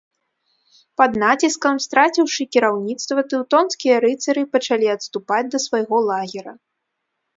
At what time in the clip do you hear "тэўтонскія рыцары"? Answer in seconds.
3.33-4.41